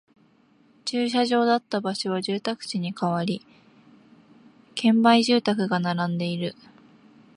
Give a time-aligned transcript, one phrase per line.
[0.83, 3.45] 駐車場だった場所は住宅地に変わり、
[4.73, 6.55] 建売住宅が並んでいる